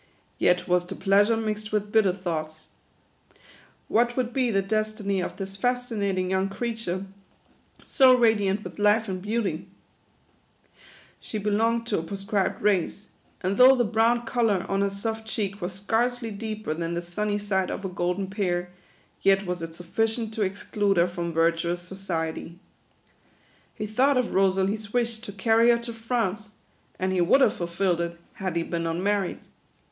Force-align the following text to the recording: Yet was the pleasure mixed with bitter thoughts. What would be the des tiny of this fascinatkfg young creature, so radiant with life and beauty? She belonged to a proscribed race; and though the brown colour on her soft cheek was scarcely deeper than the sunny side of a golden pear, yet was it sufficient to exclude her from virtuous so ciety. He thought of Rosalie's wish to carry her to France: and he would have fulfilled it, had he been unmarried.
Yet 0.39 0.67
was 0.67 0.87
the 0.87 0.95
pleasure 0.95 1.37
mixed 1.37 1.71
with 1.71 1.91
bitter 1.91 2.11
thoughts. 2.11 2.69
What 3.87 4.17
would 4.17 4.33
be 4.33 4.49
the 4.49 4.63
des 4.63 4.91
tiny 4.97 5.21
of 5.21 5.37
this 5.37 5.55
fascinatkfg 5.57 6.27
young 6.27 6.49
creature, 6.49 7.05
so 7.83 8.17
radiant 8.17 8.63
with 8.63 8.79
life 8.79 9.07
and 9.07 9.21
beauty? 9.21 9.67
She 11.19 11.37
belonged 11.37 11.85
to 11.85 11.99
a 11.99 12.01
proscribed 12.01 12.63
race; 12.63 13.09
and 13.41 13.57
though 13.57 13.75
the 13.75 13.83
brown 13.85 14.25
colour 14.25 14.65
on 14.67 14.81
her 14.81 14.89
soft 14.89 15.27
cheek 15.27 15.61
was 15.61 15.73
scarcely 15.73 16.31
deeper 16.31 16.73
than 16.73 16.95
the 16.95 17.03
sunny 17.03 17.37
side 17.37 17.69
of 17.69 17.85
a 17.85 17.87
golden 17.87 18.25
pear, 18.27 18.71
yet 19.21 19.45
was 19.45 19.61
it 19.61 19.75
sufficient 19.75 20.33
to 20.33 20.41
exclude 20.41 20.97
her 20.97 21.07
from 21.07 21.31
virtuous 21.31 21.83
so 21.83 21.95
ciety. 21.95 22.55
He 23.75 23.85
thought 23.85 24.17
of 24.17 24.33
Rosalie's 24.33 24.93
wish 24.93 25.19
to 25.19 25.31
carry 25.31 25.69
her 25.69 25.77
to 25.77 25.93
France: 25.93 26.55
and 26.97 27.11
he 27.13 27.21
would 27.21 27.41
have 27.41 27.53
fulfilled 27.53 28.01
it, 28.01 28.19
had 28.33 28.55
he 28.55 28.63
been 28.63 28.87
unmarried. 28.87 29.37